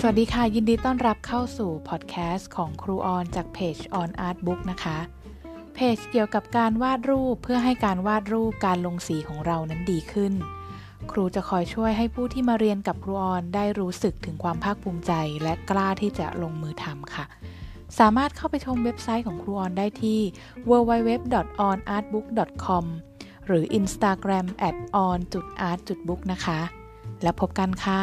[0.00, 4.98] สวัสดีค่ะ ยินดีต้อนรับเข้าสู่พอดแคสต์ของครูออนจากเพจ On Art Book นะคะ
[5.74, 10.32] เพจเกี่ยวกับการวาดรูปเพื่อให้การวาดรูปการลงสีของเรานั้นดีขึ้น
[11.10, 15.12] ครูจะคอยช่วยให้ผู้ที่มาเรียนกับครูออนได้รู้สึกถึงความภาคภูมิใจ
[15.42, 17.24] และกล้าที่จะลงมือทำค่ะ
[17.98, 20.20] สามารถเข้าไปชมเว็บไซต์ของครูออนได้ที่
[20.70, 22.84] www.onartbook.com
[23.46, 26.60] หรือ Instagram at on.art.book นะคะ
[27.22, 28.02] แล้วพบกันค่ะ